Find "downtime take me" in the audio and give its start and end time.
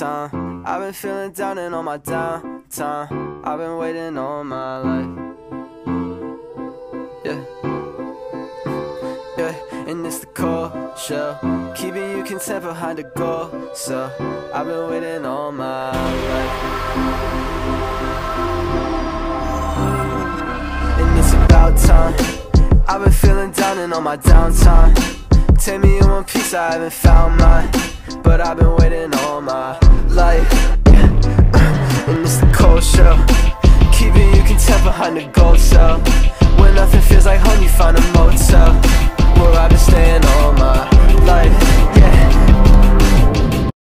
24.16-25.98